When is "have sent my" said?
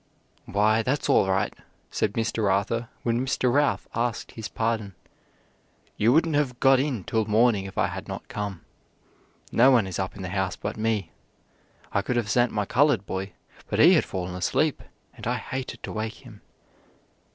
12.15-12.65